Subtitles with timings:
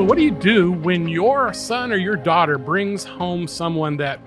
[0.00, 4.18] So, what do you do when your son or your daughter brings home someone that,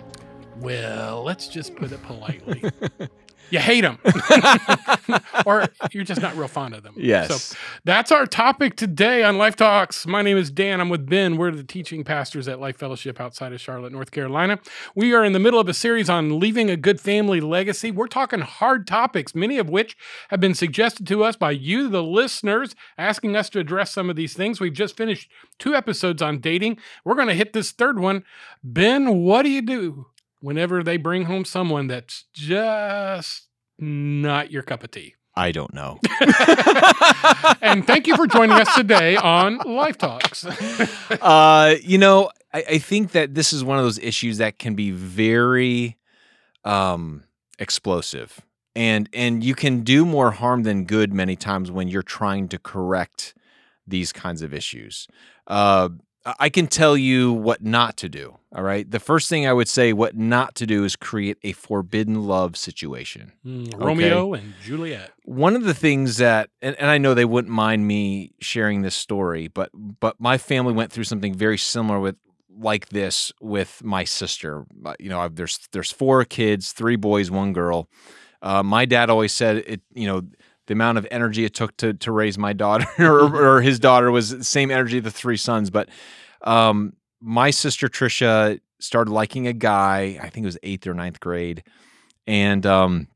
[0.59, 2.63] well, let's just put it politely,
[3.54, 4.00] you hate them,
[5.46, 6.96] or you're just not real fond of them?
[6.98, 7.44] Yes.
[7.44, 10.07] So, that's our topic today on Life Talks.
[10.07, 10.82] My name is Dan.
[10.82, 11.38] I'm with Ben.
[11.38, 14.59] We're the teaching pastors at Life Fellowship outside of Charlotte, North Carolina.
[14.95, 17.91] We are in the middle of a series on leaving a good family legacy.
[17.91, 19.95] We're talking hard topics, many of which
[20.30, 24.16] have been suggested to us by you, the listeners, asking us to address some of
[24.16, 24.59] these things.
[24.59, 26.80] We've just finished two episodes on dating.
[27.05, 28.23] We're going to hit this third one.
[28.63, 30.08] Ben, what do you do
[30.43, 33.47] whenever they bring home someone that's just
[33.79, 35.16] not your cup of tea?
[35.35, 35.99] I don't know.
[37.61, 40.45] and thank you for joining us today on Life Talks.
[41.21, 44.75] uh, you know, I, I think that this is one of those issues that can
[44.75, 45.97] be very
[46.66, 47.23] um,
[47.57, 48.41] explosive,
[48.75, 52.59] and and you can do more harm than good many times when you're trying to
[52.59, 53.33] correct
[53.88, 55.07] these kinds of issues.
[55.47, 55.89] Uh,
[56.25, 58.38] I- can tell you what not to do.
[58.55, 58.89] All right.
[58.89, 62.55] The first thing I would say, what not to do, is create a forbidden love
[62.55, 63.31] situation.
[63.45, 65.11] Mm, Romeo and Juliet.
[65.25, 68.94] one of the things that and, and i know they wouldn't mind me sharing this
[68.95, 72.16] story but but my family went through something very similar with
[72.55, 77.31] like this with my sister Uh, you know I've, there's there's four kids three boys
[77.31, 77.89] one girl
[78.41, 80.21] uh, my dad always said it you know
[80.67, 84.11] the amount of energy it took to to raise my daughter or, or his daughter
[84.11, 85.89] was the same energy the three sons but
[86.42, 91.19] um my sister trisha started liking a guy i think it was eighth or ninth
[91.19, 91.64] grade
[92.28, 93.08] and um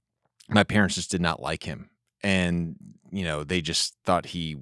[0.50, 1.90] my parents just did not like him
[2.24, 2.76] and
[3.12, 4.58] you know they just thought he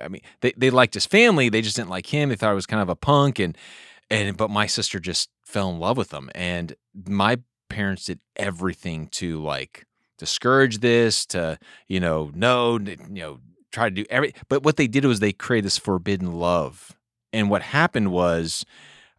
[0.00, 2.54] i mean they, they liked his family they just didn't like him they thought he
[2.54, 3.56] was kind of a punk and
[4.10, 6.74] and but my sister just fell in love with him and
[7.06, 9.86] my parents did everything to like
[10.20, 13.40] discourage this to you know no you know
[13.72, 16.92] try to do every but what they did was they created this forbidden love.
[17.32, 18.64] And what happened was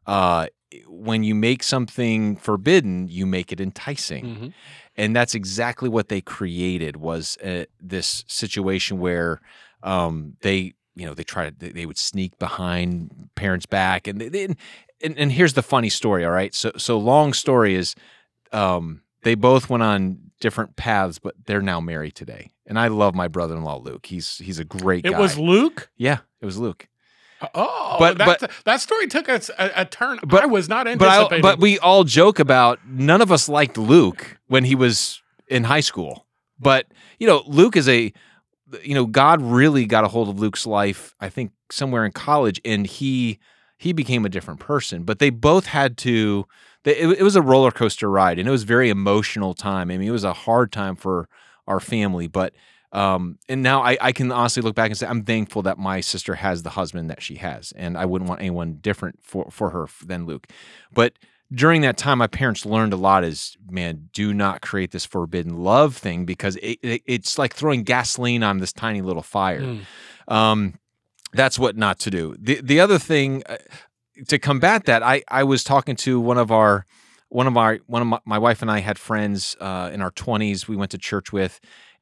[0.08, 0.48] uh
[0.88, 4.26] when you make something forbidden you make it enticing.
[4.26, 4.54] Mhm.
[4.96, 9.42] and that's exactly what they created was uh, this situation where
[9.84, 14.20] um, they you know they try to they, they would sneak behind parents back and
[14.22, 14.44] they, they
[15.04, 16.54] and, and here's the funny story all right?
[16.56, 17.96] So so long story is
[18.54, 23.16] um, they both went on different paths but they're now married today and i love
[23.16, 25.90] my brother-in-law luke he's he's a great It guy was Luke.
[25.98, 26.88] yeah it was luke
[27.42, 30.86] uh, Oh, But- but, but- that story took a, a, turn But- I was not
[30.86, 31.42] but anticipating.
[31.42, 35.80] but we all joke about none of us liked Luke when he was in high
[35.82, 36.28] school.
[36.60, 36.86] But
[37.20, 38.14] you know, Luke is a
[38.84, 42.62] you know, God really got a hold of Luke's life, I think somewhere in college
[42.64, 43.40] and he
[43.78, 45.04] he became a different person.
[45.04, 46.46] But they both had to
[46.86, 49.92] it, it was a roller coaster ride and it was a very emotional time.
[49.92, 51.30] I mean, it was a hard time for
[51.68, 52.54] our family, but
[52.94, 56.02] um, and now I, I can honestly look back and say I'm thankful that my
[56.02, 59.70] sister has the husband that she has, and I wouldn't want anyone different for for
[59.70, 60.48] her than Luke.
[60.92, 61.14] But
[61.54, 63.24] during that time, my parents learned a lot.
[63.24, 67.84] Is man, do not create this forbidden love thing because it, it, it's like throwing
[67.84, 69.62] gasoline on this tiny little fire.
[69.62, 69.82] Mm.
[70.28, 70.74] Um,
[71.32, 72.36] that's what not to do.
[72.38, 73.56] The the other thing uh,
[74.28, 76.86] to combat that, I I was talking to one of our
[77.30, 80.12] one of our one of my, my wife and I had friends uh, in our
[80.12, 80.68] twenties.
[80.68, 81.60] We went to church with,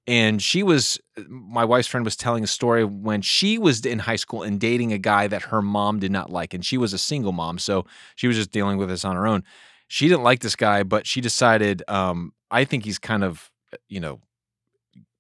[0.08, 4.16] and she was my wife's friend was telling a story when she was in high
[4.16, 6.98] school and dating a guy that her mom did not like, and she was a
[6.98, 7.86] single mom, so
[8.16, 9.44] she was just dealing with this on her own.
[9.88, 13.50] She didn't like this guy, but she decided, um, I think he's kind of,
[13.88, 14.20] you know,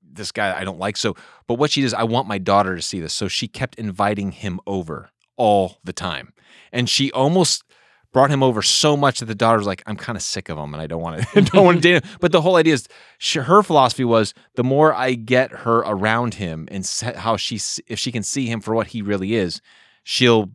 [0.03, 0.95] this guy I don't like.
[0.95, 1.16] So,
[1.47, 3.13] but what she does, I want my daughter to see this.
[3.13, 6.33] So she kept inviting him over all the time.
[6.72, 7.63] And she almost
[8.11, 10.57] brought him over so much that the daughter was like, I'm kind of sick of
[10.57, 12.17] him and I don't want to don't want to date him.
[12.19, 16.35] But the whole idea is she, her philosophy was the more I get her around
[16.35, 16.85] him and
[17.16, 19.61] how she if she can see him for what he really is,
[20.03, 20.51] she'll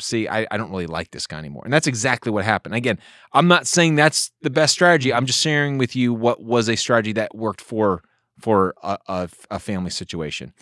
[0.00, 1.62] see I, I don't really like this guy anymore.
[1.64, 2.74] And that's exactly what happened.
[2.74, 2.98] Again,
[3.32, 5.12] I'm not saying that's the best strategy.
[5.12, 8.02] I'm just sharing with you what was a strategy that worked for
[8.40, 10.52] for a, a, a family situation.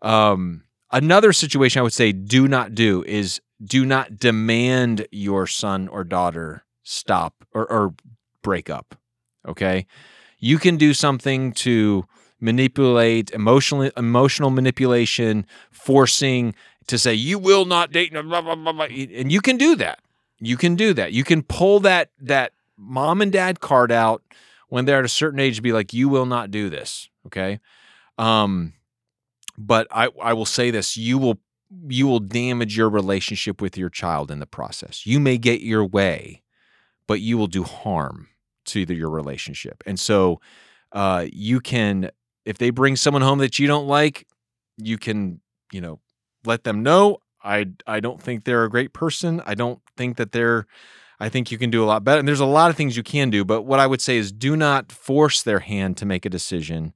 [0.00, 5.88] Um, another situation I would say do not do is do not demand your son
[5.88, 7.94] or daughter stop or, or
[8.42, 8.94] break up.
[9.46, 9.86] Okay.
[10.38, 12.04] You can do something to
[12.40, 16.54] manipulate emotional emotional manipulation, forcing
[16.86, 20.00] to say you will not date blah, blah, blah, and you can do that.
[20.38, 21.12] You can do that.
[21.12, 24.22] You can pull that that mom and dad card out
[24.68, 27.58] when they're at a certain age to be like you will not do this, okay?
[28.16, 28.74] Um
[29.58, 31.40] but I I will say this, you will
[31.88, 35.04] you will damage your relationship with your child in the process.
[35.04, 36.42] You may get your way,
[37.06, 38.28] but you will do harm
[38.66, 39.82] to the, your relationship.
[39.84, 40.40] And so
[40.92, 42.10] uh, you can,
[42.46, 44.26] if they bring someone home that you don't like,
[44.78, 45.40] you can,
[45.72, 46.00] you know,
[46.44, 47.18] let them know.
[47.42, 49.42] I I don't think they're a great person.
[49.44, 50.66] I don't think that they're
[51.20, 52.20] I think you can do a lot better.
[52.20, 54.30] And there's a lot of things you can do, but what I would say is
[54.32, 56.94] do not force their hand to make a decision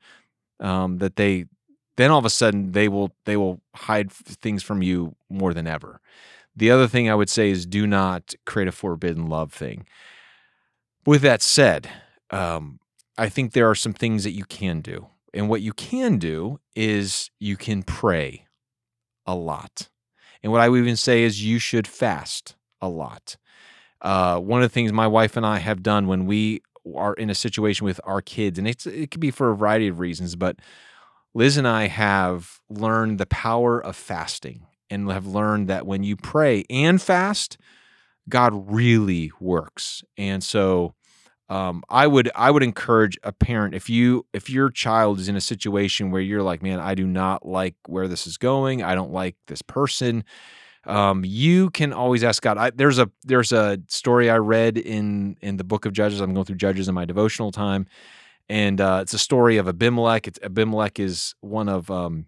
[0.60, 1.46] um, that they
[1.96, 5.66] then all of a sudden they will they will hide things from you more than
[5.66, 6.00] ever.
[6.54, 9.86] The other thing I would say is do not create a forbidden love thing.
[11.06, 11.88] With that said,
[12.30, 12.78] um,
[13.18, 15.08] I think there are some things that you can do.
[15.34, 18.46] And what you can do is you can pray
[19.26, 19.88] a lot.
[20.42, 23.36] And what I would even say is you should fast a lot.
[24.00, 26.62] Uh, one of the things my wife and I have done when we
[26.96, 29.86] are in a situation with our kids, and it's, it could be for a variety
[29.86, 30.56] of reasons, but
[31.34, 36.16] Liz and I have learned the power of fasting and have learned that when you
[36.16, 37.56] pray and fast,
[38.28, 40.04] God really works.
[40.18, 40.94] And so
[41.48, 45.36] um, I would I would encourage a parent if you if your child is in
[45.36, 48.82] a situation where you're like, man, I do not like where this is going.
[48.82, 50.24] I don't like this person.
[50.84, 52.58] Um, you can always ask God.
[52.58, 56.20] I, there's a there's a story I read in in the book of Judges.
[56.20, 57.86] I'm going through Judges in my devotional time,
[58.48, 60.28] and uh, it's a story of Abimelech.
[60.28, 62.26] It's, Abimelech is one of um,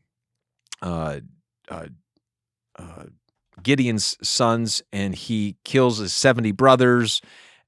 [0.83, 1.21] uh,
[1.69, 1.87] uh,
[2.79, 3.05] uh,
[3.63, 7.21] Gideon's sons, and he kills his seventy brothers,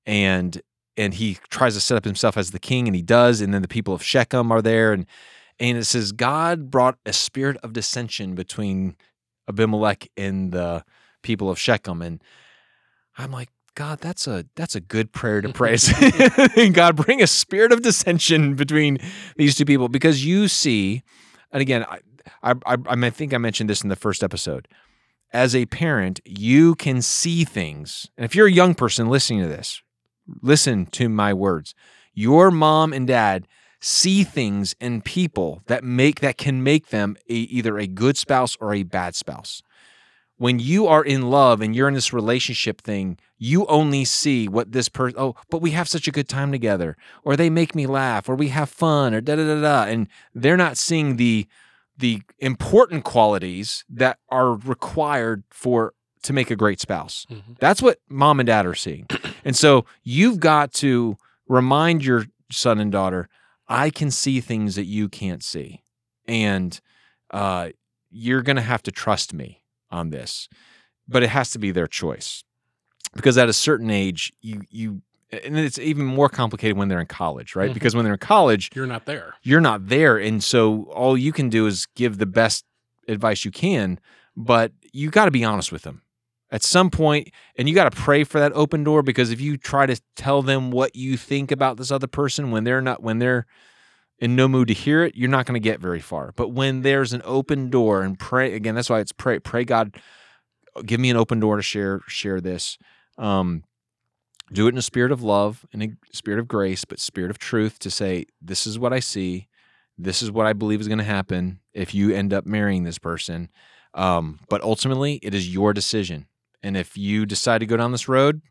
[0.05, 0.61] and
[0.97, 3.63] and he tries to set up himself as the king, and he does, and then
[3.63, 5.07] the people of Shechem are there, and
[5.59, 8.97] and it says God brought a spirit of dissension between
[9.49, 10.85] Abimelech and the
[11.23, 12.23] people of Shechem, and
[13.19, 15.77] I'm like, God, that's a that's a good prayer to pray.
[16.73, 18.99] God, bring a spirit of dissension between
[19.37, 21.03] these two people because you see,
[21.53, 22.01] and again, I,
[22.43, 24.67] I, I, I think I mentioned this in the first episode.
[25.33, 29.49] As a parent, you can see things, and if you're a young person listening to
[29.49, 29.83] this,
[30.41, 31.75] listen to my words.
[32.15, 33.47] Your mom and dad
[33.79, 38.57] see things in people that make that can make them a, either a good spouse
[38.59, 39.63] or a bad spouse.
[40.39, 44.73] When you are in love and you're in this relationship thing, you only see what
[44.73, 45.19] this person.
[45.19, 48.35] Oh, but we have such a good time together, or they make me laugh, or
[48.35, 51.47] we have fun, or da da da da, and they're not seeing the
[51.97, 57.27] the important qualities that are required for to make a great spouse.
[57.31, 57.53] Mm-hmm.
[57.61, 59.07] That's what mom and dad are seeing.
[59.45, 61.17] and so you've got to
[61.49, 63.29] remind your son and daughter,
[63.69, 65.83] I can see things that you can't see.
[66.27, 66.79] And
[67.31, 67.71] uh,
[68.11, 70.49] you're going to have to trust me on this.
[71.09, 72.45] But it has to be their choice.
[73.15, 77.07] Because at a certain age, you you and it's even more complicated when they're in
[77.07, 77.67] college, right?
[77.67, 77.75] Mm-hmm.
[77.75, 79.35] Because when they're in college, you're not there.
[79.43, 80.19] You're not there.
[80.19, 82.65] And so all you can do is give the best
[83.09, 83.99] advice you can,
[84.37, 86.03] but you got to be honest with them
[86.51, 89.57] at some point and you got to pray for that open door because if you
[89.57, 93.19] try to tell them what you think about this other person when they're not when
[93.19, 93.47] they're
[94.19, 96.33] in no mood to hear it you're not going to get very far.
[96.37, 99.97] But when there's an open door and pray again that's why it's pray pray god
[100.85, 102.79] give me an open door to share share this.
[103.19, 103.65] Um,
[104.53, 107.39] do it in a spirit of love in a spirit of grace but spirit of
[107.39, 109.49] truth to say this is what i see.
[109.99, 112.99] This is what i believe is going to happen if you end up marrying this
[112.99, 113.51] person.
[113.95, 116.27] Um, but ultimately it is your decision.
[116.63, 118.43] And if you decide to go down this road,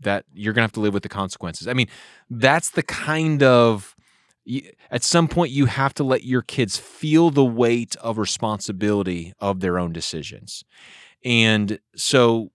[0.00, 1.68] that you're going to have to live with the consequences.
[1.68, 1.88] I mean,
[2.28, 3.94] that's the kind of
[4.90, 9.60] at some point you have to let your kids feel the weight of responsibility of
[9.60, 10.64] their own decisions.
[11.24, 12.50] And so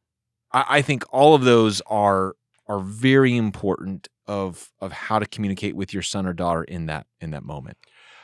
[0.51, 2.35] I, think all of those are
[2.67, 7.05] are very important of of how to communicate with your son or daughter in that
[7.19, 7.77] in that moment.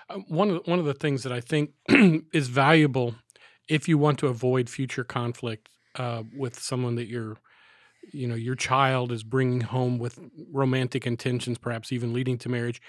[0.10, 1.72] Uh, one of the, one of the things that I think
[2.34, 3.16] is valuable
[3.70, 7.38] if you want to avoid future conflict uh, with someone that you're
[8.12, 10.20] you know your child is bringing home with
[10.52, 12.82] romantic intentions perhaps even leading to marriage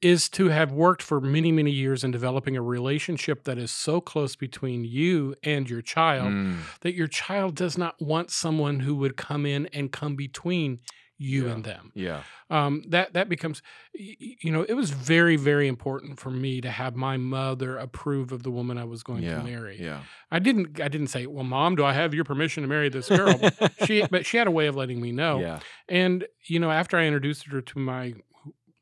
[0.00, 4.00] is to have worked for many many years in developing a relationship that is so
[4.00, 6.56] close between you and your child mm.
[6.80, 10.78] that your child does not want someone who would come in and come between
[11.18, 11.52] you yeah.
[11.52, 11.92] and them.
[11.94, 12.22] Yeah.
[12.48, 13.60] Um, that that becomes,
[13.92, 18.44] you know, it was very very important for me to have my mother approve of
[18.44, 19.38] the woman I was going yeah.
[19.38, 19.78] to marry.
[19.80, 20.02] Yeah.
[20.30, 23.08] I didn't I didn't say, well, mom, do I have your permission to marry this
[23.08, 23.38] girl?
[23.84, 25.40] she but she had a way of letting me know.
[25.40, 25.58] Yeah.
[25.88, 28.14] And you know, after I introduced her to my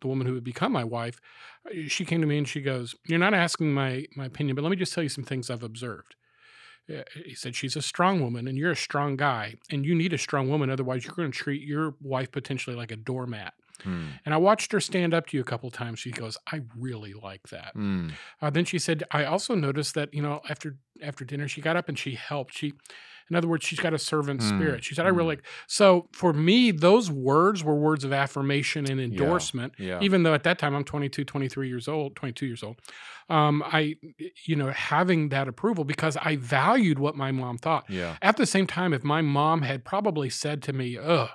[0.02, 1.20] the woman who would become my wife,
[1.66, 4.62] uh, she came to me and she goes, "You're not asking my my opinion, but
[4.62, 6.15] let me just tell you some things I've observed."
[7.24, 10.18] He said she's a strong woman and you're a strong guy and you need a
[10.18, 14.06] strong woman otherwise you're going to treat your wife potentially like a doormat Hmm.
[14.24, 15.98] And I watched her stand up to you a couple times.
[15.98, 18.10] She goes, "I really like that." Hmm.
[18.40, 21.76] Uh, then she said, "I also noticed that you know after after dinner she got
[21.76, 22.56] up and she helped.
[22.56, 22.74] She,
[23.30, 25.38] in other words, she's got a servant Mm, spirit." She said, "I really mm.
[25.38, 29.74] like." So for me, those words were words of affirmation and endorsement.
[29.78, 30.00] Yeah.
[30.02, 32.76] Even though at that time I'm 22, 23 years old, 22 years old,
[33.28, 33.96] um, I,
[34.44, 37.84] you know, having that approval because I valued what my mom thought.
[37.88, 38.16] yeah.
[38.22, 41.30] At the same time, if my mom had probably said to me, "Ugh,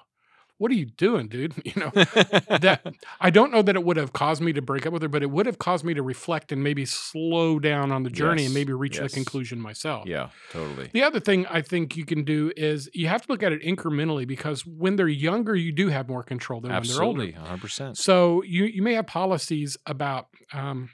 [0.62, 2.82] what are you doing, dude?" You know, that
[3.22, 5.24] I don't know that it would have caused me to break up with her, but
[5.24, 8.53] it would have caused me to reflect and maybe slow down on the journey and
[8.53, 9.12] maybe reach yes.
[9.12, 10.06] the conclusion myself.
[10.06, 10.30] yeah.
[10.51, 10.89] Totally.
[10.91, 13.62] The other thing I think you can do is you have to look at it
[13.63, 17.22] incrementally because when they're younger, you do have more control than when they're older.
[17.22, 17.39] Absolutely.
[17.39, 17.62] 100.
[17.62, 20.27] percent So you you may have policies about.
[20.53, 20.89] Um,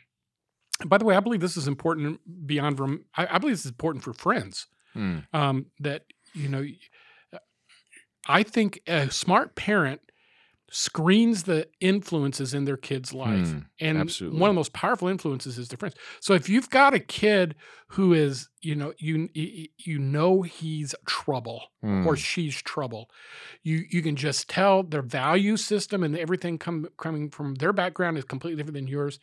[0.85, 3.05] by the way, I believe this is important beyond from.
[3.15, 4.67] I, I believe this is important for friends.
[4.93, 5.19] Hmm.
[5.33, 6.63] Um, that you know,
[8.27, 10.01] I think a smart parent
[10.71, 14.29] screens the influences in their kid's life, Hmm, and absolutely.
[14.29, 15.95] one of the most powerful influences is their friends.
[16.21, 17.55] So if you've got a kid
[17.89, 22.03] who is, you know, you you, know he's trouble Hmm.
[22.03, 23.09] or she's trouble.
[23.63, 28.17] You you can just tell their value system and everything come, coming from their background
[28.17, 29.19] is completely different than yours.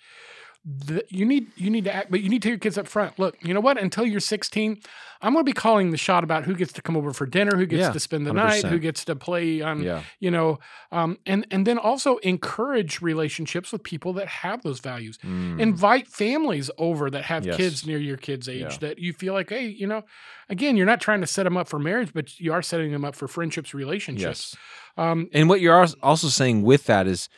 [0.67, 2.89] The, you need you need to act, but you need to tell your kids up
[2.89, 3.19] front.
[3.19, 3.77] Look, you know what?
[3.79, 4.81] Until you're 16,
[5.21, 7.55] I'm going to be calling the shot about who gets to come over for dinner,
[7.59, 10.03] who gets Yeah, to spend the night, who gets to play on, yeah.
[10.21, 10.59] you know,
[10.91, 15.61] um, and and then also encourage relationships with people that have those values Hmm.
[15.61, 17.57] invite families over that have Yes.
[17.59, 18.77] kids near your kids age Yeah.
[18.81, 20.03] that you feel like hey you know
[20.49, 23.05] again you're not trying to set them up for marriage but you are setting them
[23.05, 24.57] up for friendships relationships yes.
[24.97, 27.29] um And what you're also saying with that is,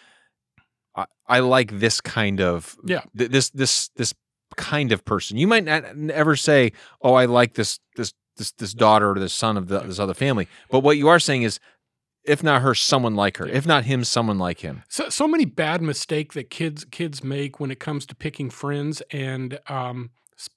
[0.97, 3.03] I, I like this kind of Yeah.
[3.17, 4.15] th- this this this
[4.57, 5.37] kind of person.
[5.37, 6.73] You might not ever say,
[7.03, 10.15] "Oh, I like this this this this daughter or this son of the, this other
[10.15, 11.59] family," but what you are saying is,
[12.25, 13.47] if not her, someone like her.
[13.47, 14.83] If not him, someone like him.
[14.89, 19.03] so, so many bad mistake that kids kids make when it comes to picking friends
[19.11, 20.11] and um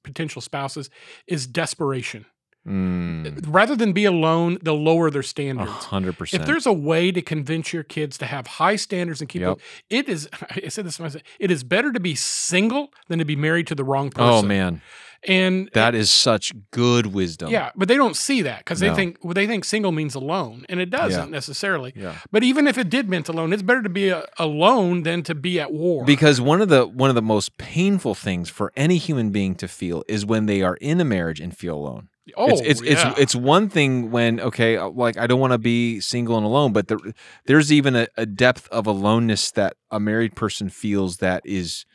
[0.03, 0.89] potential spouses
[1.27, 2.25] is desperation
[2.67, 6.41] Mm, rather than be alone they'll lower their standards hundred percent.
[6.41, 9.59] if there's a way to convince your kids to have high standards and keep Yep.
[9.89, 13.37] it is I said this myself, it is better to be single than to be
[13.37, 14.29] married to the wrong person.
[14.29, 14.81] oh man,
[15.27, 17.49] And that is such good wisdom.
[17.49, 20.65] yeah, but they don't see that because they think well, they think single means alone,
[20.69, 21.93] and it doesn't necessarily.
[21.95, 22.15] yeah.
[22.31, 25.33] But even if it did mean alone, it's better to be a, alone than to
[25.33, 26.03] be at war.
[26.05, 29.67] Because one of the one of the most painful things for any human being to
[29.67, 32.09] feel is when they are in a marriage and feel alone.
[32.37, 33.11] Oh, it's it's, yeah.
[33.11, 36.45] it's it's one thing when okay, uh, like I don't want to be single and
[36.45, 36.97] alone, but there,
[37.45, 41.85] there's even a, a depth of aloneness that a married person feels that is.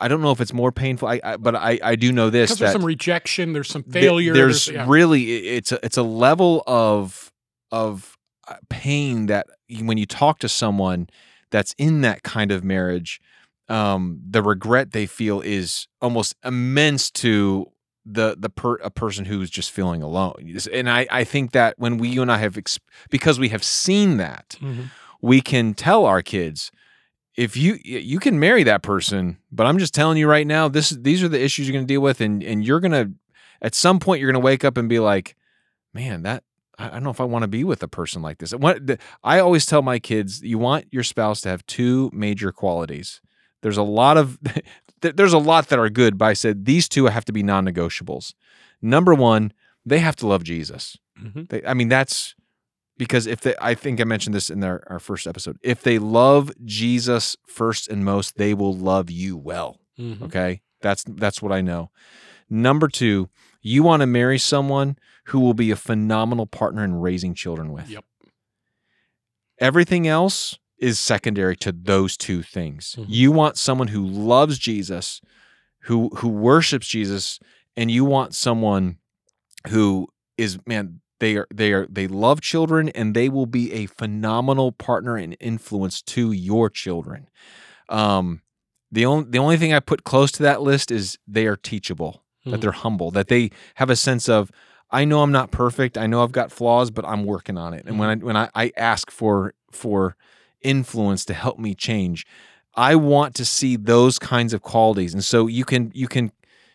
[0.00, 2.50] I don't know if it's more painful, I, I but I I do know this
[2.50, 4.34] that there's some rejection, there's some th- failure.
[4.34, 4.86] there's yeah.
[4.88, 7.32] really it's a, it's a level of
[7.70, 9.46] of uh, pain that
[9.82, 11.08] when you talk to someone
[11.50, 13.20] that's in that kind of marriage,
[13.68, 17.70] um, the regret they feel is almost immense to
[18.06, 20.34] the the per, a person who's just feeling alone.
[20.72, 22.78] And I I think that when we you and I have ex-
[23.10, 24.90] because we have seen that Mhm.
[25.22, 26.70] we can tell our kids
[27.36, 30.90] if you you can marry that person but i'm just telling you right now this
[30.90, 33.10] these are the issues you're going to deal with and and you're going to
[33.60, 35.34] at some point you're going to wake up and be like
[35.92, 36.44] man that
[36.78, 38.78] i I don't know if i want to be with a person like this what
[39.24, 43.20] i always tell my kids you want your spouse to have two major qualities
[43.62, 44.38] there's a lot of
[45.04, 47.42] th- there's a lot that are good but i said these two have to be
[47.42, 48.34] non-negotiables
[48.82, 49.52] number one
[49.86, 51.48] they have to love jesus Mhm.
[51.48, 52.34] they, I mean, that's
[52.98, 55.56] because if they, I think I mentioned this in our, our first episode.
[55.62, 59.78] If they love Jesus first and most, they will love you well.
[59.98, 60.22] Mhm.
[60.22, 61.90] Okay, that's that's what I know.
[62.50, 63.28] Number two,
[63.62, 64.96] you want to marry someone
[65.26, 67.88] who will be a phenomenal partner in raising children with.
[67.88, 68.04] Yep.
[69.60, 72.96] Everything else is secondary to those two things.
[72.98, 73.06] Mhm.
[73.08, 75.20] You want someone who loves Jesus,
[75.82, 77.38] who who worships Jesus,
[77.76, 78.98] and you want someone
[79.68, 83.86] who is man they are they are they love children and they will be a
[83.86, 87.28] phenomenal partner and influence to your children.
[87.88, 88.42] Um
[88.92, 92.22] the only the only thing I put close to that list is they are teachable,
[92.44, 92.60] that Mhm.
[92.60, 94.50] they're humble, that they have a sense of
[94.90, 97.84] I know I'm not perfect, I know I've got flaws, but I'm working on it.
[97.86, 100.16] And when I when I, I ask for for
[100.64, 102.26] influence to help me change,
[102.74, 105.14] I want to see those kinds of qualities.
[105.14, 106.32] And so you can you can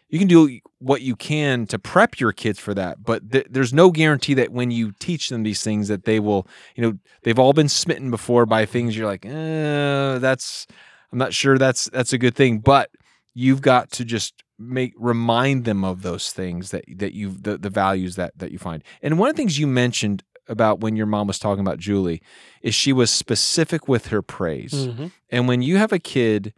[0.07, 3.73] you can do what you can to prep your kids for that but th- there's
[3.73, 7.37] no guarantee that when you teach them these things that they will you know they've
[7.37, 10.65] all been smitten before by things you're like eh, that's
[11.11, 12.59] i'm not sure that's that's a good thing.
[12.59, 12.89] But
[13.33, 17.69] you've got to just make remind them of those things that that you the, the
[17.69, 18.83] values that that you find.
[19.01, 22.21] And one of the things you mentioned about when your mom was talking about Julie
[22.61, 24.73] is she was specific with her praise.
[24.73, 25.11] Mhm.
[25.29, 26.53] And when you have a kid,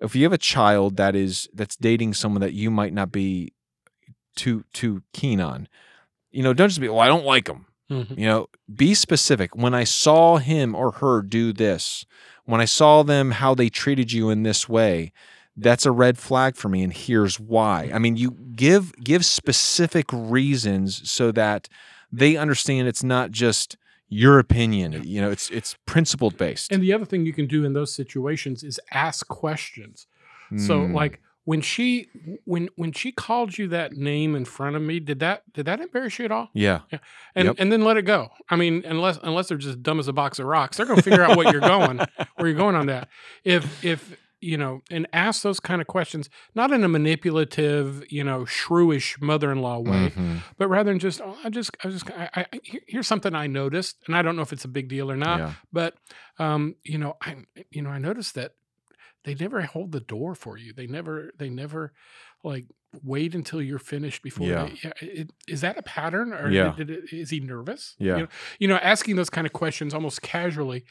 [0.00, 3.52] if you have a child that is that's dating someone that you might not be
[4.36, 5.68] too too keen on,
[6.30, 7.66] you know, don't just be, well, I don't like him.
[7.90, 8.16] Mhm.
[8.18, 9.54] You know, be specific.
[9.54, 12.06] When I saw him or her do this,
[12.44, 15.12] when I saw them how they treated you in this way,
[15.56, 17.90] that's a red flag for me and here's why.
[17.94, 21.68] I mean, you give give specific reasons so that
[22.18, 23.76] they understand it's not just
[24.08, 25.02] your opinion.
[25.04, 26.70] You know, it's it's principled based.
[26.72, 30.06] And the other thing you can do in those situations is ask questions.
[30.56, 30.94] So Mm.
[30.94, 32.08] like when she
[32.44, 35.80] when when she called you that name in front of me, did that did that
[35.80, 36.50] embarrass you at all?
[36.54, 36.80] yeah.
[37.34, 37.56] And Yep.
[37.58, 38.30] and then let it go.
[38.48, 41.22] I mean, unless unless they're just dumb as a box of rocks, they're gonna figure
[41.22, 41.98] out what you're going
[42.36, 43.08] where you're going on that.
[43.42, 48.22] If if you know, and ask those kind of questions, not in a manipulative, you
[48.22, 50.42] know, shrewish mother-in-law way, Mhm.
[50.58, 52.46] but rather than just, oh, I just, I just, I, I,
[52.86, 55.38] here's something I noticed, and I don't know if it's a big deal or not,
[55.38, 55.52] yeah.
[55.72, 55.94] but
[56.38, 57.36] um, you know, I,
[57.70, 58.52] you know, I noticed that
[59.24, 60.72] they never hold the door for you.
[60.74, 61.92] They never, they never,
[62.42, 62.66] like
[63.02, 64.46] wait until you're finished before.
[64.46, 64.64] Yeah.
[64.66, 66.74] They, yeah it, is that a pattern, or Yeah.
[66.76, 67.94] did it, is he nervous?
[67.98, 68.16] Yeah.
[68.16, 68.28] You know,
[68.60, 70.84] you know, asking those kind of questions almost casually.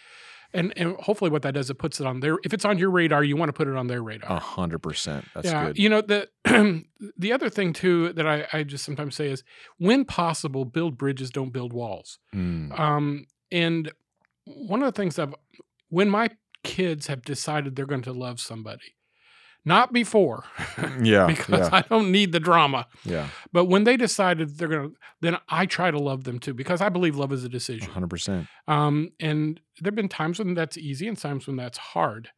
[0.55, 2.91] And, and hopefully what that does it puts it on their if it's on your
[2.91, 5.25] radar you want to put it on their radar A hundred percent.
[5.33, 5.79] That's yeah, good.
[5.79, 6.29] you know the
[7.17, 9.43] the other thing too that I, I just sometimes say is
[9.79, 12.19] when possible, build bridges, don't build walls.
[12.35, 12.77] Mm.
[12.79, 13.91] Um, and
[14.45, 15.33] one of the things I've
[15.89, 16.29] when my
[16.63, 18.93] kids have decided they're going to love somebody,
[19.65, 20.43] not before,
[21.01, 21.27] Yeah.
[21.33, 21.69] because yeah.
[21.71, 23.27] I don't need the drama, Yeah.
[23.51, 26.81] but when they decided they're going to, then I try to love them too because
[26.81, 27.89] I believe love is a decision.
[27.89, 28.47] hundred percent.
[28.67, 32.29] Um, and there've been times when that's easy and times when that's hard.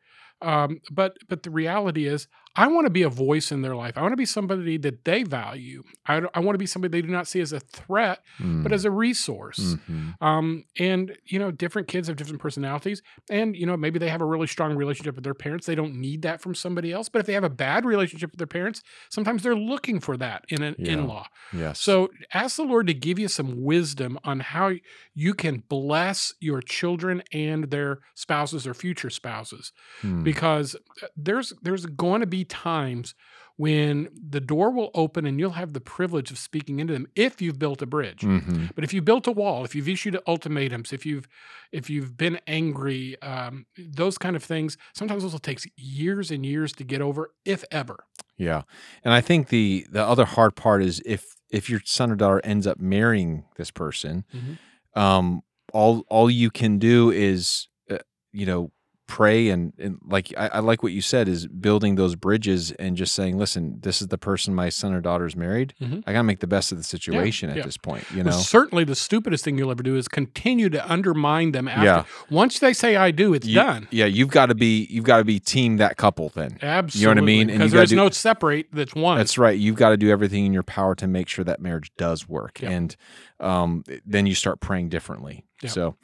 [0.42, 3.98] Um, but but the reality is, I want to be a voice in their life.
[3.98, 5.84] I want to be somebody that they value.
[6.08, 8.86] I, I want to be somebody they do not see as a threat, but as
[8.86, 9.76] a resource.
[9.90, 10.22] Mhm.
[10.22, 14.22] Um, and you know, different kids have different personalities, and you know, maybe they have
[14.22, 15.66] a really strong relationship with their parents.
[15.66, 17.10] They don't need that from somebody else.
[17.10, 20.46] But if they have a bad relationship with their parents, sometimes they're looking for that
[20.50, 20.94] in an Yeah.
[20.94, 21.28] in-law.
[21.54, 21.82] Yes.
[21.82, 24.72] So ask the Lord to give you some wisdom on how
[25.14, 30.24] you can bless your children and their spouses or future spouses, Hmm.
[30.24, 33.14] because uh, there's there's going to be times
[33.58, 37.42] when the door will open and you'll have the privilege of speaking into them if
[37.42, 38.20] you've built a bridge.
[38.22, 38.76] Mhm.
[38.76, 41.28] But if you've built a wall, if you've issued ultimatums, if you've
[41.72, 46.46] if you've been angry, um, those kind of things, sometimes those will take years and
[46.46, 48.04] years to get over, if ever.
[48.38, 48.64] Yeah.
[49.04, 52.42] And I think the the other hard part is if if your son or daughter
[52.44, 54.58] ends up marrying this person, Mhm.
[55.02, 58.00] um, all all you can do is uh,
[58.34, 58.72] you know
[59.08, 62.98] pray and, and like I, I like what you said is building those bridges and
[62.98, 66.02] just saying listen this is the person my son or daughter's married Mhm.
[66.08, 67.64] i gotta make the best of the situation at yeah.
[67.64, 70.92] this point you Well, know certainly the stupidest thing you'll ever do is continue to
[70.92, 71.84] undermine them after.
[71.86, 72.04] Yeah.
[72.32, 73.88] Once they say I do, it's You- done.
[73.92, 77.22] yeah you've got to be you've got to be team that couple then Absolutely.
[77.22, 77.42] mean?
[77.42, 79.18] And you Because gotta there's do- no separate that's one.
[79.18, 79.58] That's right.
[79.58, 82.60] You've got to do everything in your power to make sure that marriage does work,
[82.62, 82.72] Yeah.
[82.72, 82.96] and
[83.40, 85.46] um, then you start praying differently.
[85.62, 85.70] Yeah.
[85.70, 85.96] So,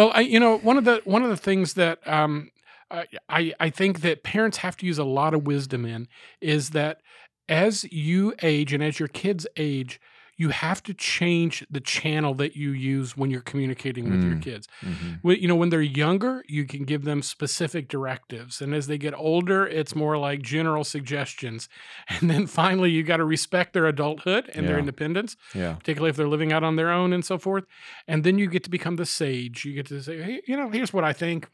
[0.00, 2.52] Well, I, you know, one of the one of the things that um,
[2.90, 6.08] I, I I think that parents have to use a lot of wisdom in
[6.40, 7.02] is that
[7.50, 10.00] as you age and as your kids age,
[10.42, 14.42] you have to change the channel that you use when you're communicating with your Mm.
[14.42, 14.66] kids.
[14.82, 15.18] mhm.
[15.20, 18.96] When- you know, when they're younger, you can give them specific directives, and as they
[18.96, 21.68] get older, it's more like general suggestions.
[22.20, 26.16] And then finally, you got to respect their adulthood and their independence yeah, particularly if
[26.16, 27.64] they're living out on their own and so forth.
[28.08, 29.64] And then you get to become the sage.
[29.66, 31.48] You get to say, hey, you know, here's what I think.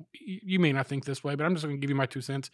[0.52, 2.20] You may not think this way, but I'm just going to give you my two
[2.20, 2.50] cents.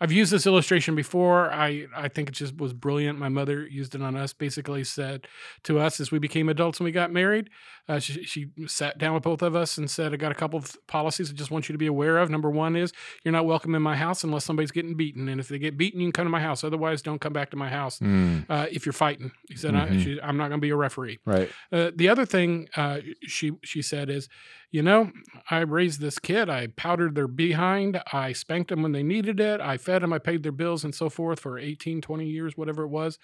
[0.00, 1.50] I've used this illustration before.
[1.50, 3.18] I, I think it just was brilliant.
[3.18, 4.32] My mother used it on us.
[4.32, 5.26] Basically, said
[5.68, 7.48] to us as we became adults and we got married,
[7.88, 10.58] uh, she, she sat down with both of us and said, I got a couple
[10.58, 12.28] of policies I just want you to be aware of.
[12.28, 12.92] Number one is
[13.24, 15.28] you're not welcome in my house unless somebody's getting beaten.
[15.28, 16.64] And if they get beaten, you can come to my house.
[16.64, 19.30] Otherwise, don't come back to my house Mm, uh, if you're fighting.
[19.48, 20.02] He said, I, Mhm.
[20.02, 21.18] she, I'm not going to be a referee.
[21.24, 21.48] right.
[21.72, 24.28] Uh, the other thing uh, she she said is,
[24.70, 25.10] you know,
[25.50, 26.50] I raised this kid.
[26.50, 28.00] I powdered their behind.
[28.12, 29.60] I spanked them when they needed it.
[29.60, 30.12] I fed them.
[30.12, 33.18] I paid their bills and so forth for 18, 20 years, whatever it was.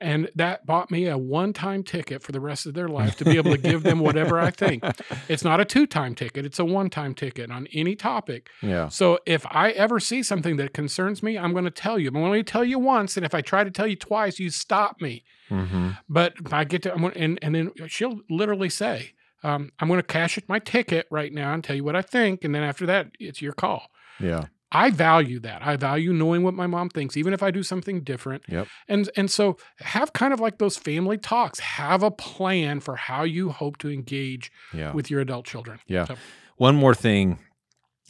[0.00, 3.36] And that bought me a one-time ticket for the rest of their life to be
[3.36, 4.82] able to give them whatever I think.
[5.28, 6.44] It's not a two-time ticket.
[6.44, 8.50] It's a one-time ticket on any topic.
[8.62, 12.08] Yeah, So if I ever see something that concerns me, I'm going to tell you.
[12.08, 14.50] I'm going to tell you once, and if I try to tell you twice, you
[14.50, 15.24] stop me.
[15.48, 20.06] hmm But I get to, and, and then she'll literally say, um, I'm going to
[20.06, 22.44] cash it my ticket right now and tell you what I think.
[22.44, 23.90] And then after that, it's your call.
[24.20, 25.64] yeah, I value that.
[25.64, 28.42] I value knowing what my mom thinks, even if I do something different.
[28.48, 28.66] Yep.
[28.88, 31.60] And and so have kind of like those family talks.
[31.60, 34.92] Have a plan for how you hope to engage Yeah.
[34.92, 35.78] with your adult children.
[35.86, 36.04] Yeah.
[36.06, 36.16] So-
[36.56, 37.38] One more thing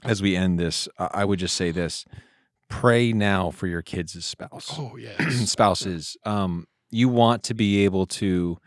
[0.05, 2.05] as we end this, I would just say this
[2.69, 4.69] pray now for your kids' spouse.
[4.79, 5.51] oh yes.
[5.51, 6.17] spouses.
[6.25, 8.59] Um, you want to be able to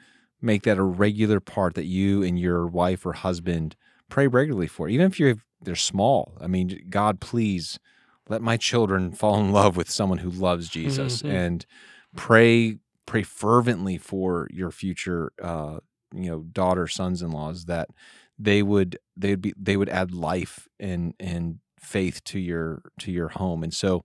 [0.42, 3.76] make that a regular part that you and your wife or husband
[4.10, 6.38] pray regularly for, even if you're they're small.
[6.39, 7.80] I mean, God, please
[8.30, 11.32] let my children fall in love with someone who loves Jesus Mhm.
[11.32, 11.65] and
[12.15, 15.80] pray pray fervently for your future uh
[16.13, 17.89] you know daughter sons in laws that
[18.38, 23.30] they would they'd be they would add life and and faith to your to your
[23.30, 24.04] home and so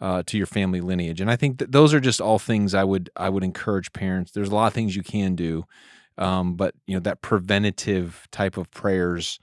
[0.00, 1.20] uh, to your family lineage.
[1.20, 4.30] And I think that those are just all things I would I would encourage parents.
[4.30, 5.64] There's a lot of things you can do,
[6.18, 9.38] um, but you know that preventative type of prayers.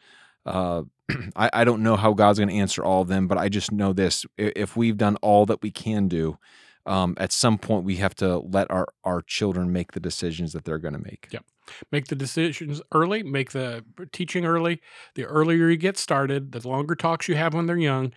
[0.45, 0.83] Uh,
[1.35, 3.71] I, I don't know how God's going to answer all of them, but I just
[3.71, 6.37] know this: if we've done all that we can do,
[6.85, 10.65] um, at some point we have to let our our children make the decisions that
[10.65, 11.27] they're going to make.
[11.31, 11.45] Yep.
[11.91, 14.81] Make the decisions early, make the teaching early.
[15.15, 18.13] The earlier you get started, the longer talks you have when they're young,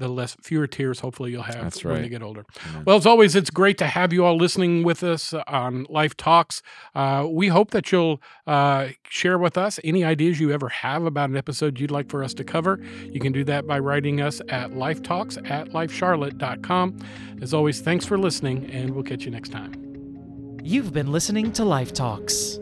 [0.00, 2.10] the less fewer tears hopefully you'll have That's when they right.
[2.10, 2.44] get older.
[2.70, 2.84] Amen.
[2.86, 6.62] Well, as always, it's great to have you all listening with us on Life Talks.
[6.94, 11.30] Uh, we hope that you'll uh, share with us any ideas you ever have about
[11.30, 12.80] an episode you'd like for us to cover.
[13.04, 16.98] You can do that by writing us at lifetalks at lifecharlotte.com.
[17.42, 20.58] As always, thanks for listening, and we'll catch you next time.
[20.62, 22.58] You've been listening to Life Talks.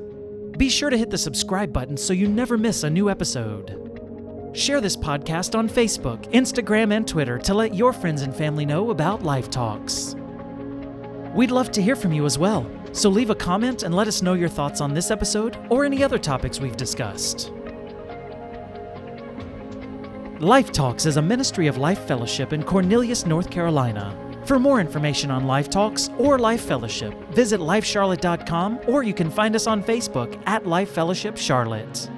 [0.57, 3.88] Be sure to hit the subscribe button so you never miss a new episode.
[4.59, 8.91] Share this podcast on Facebook, Instagram, and Twitter to let your friends and family know
[8.91, 10.17] about Life Talks.
[11.33, 14.21] We'd love to hear from you as well, so leave a comment and let us
[14.21, 17.53] know your thoughts on this episode or any other topics we've discussed.
[20.41, 24.13] Life Talks is a ministry of Life Fellowship in Cornelius, North Carolina.
[24.45, 29.55] For more information on Life Talks or Life Fellowship, visit lifecharlotte.com or you can find
[29.55, 32.11] us on Facebook at Life Fellowship Charlotte.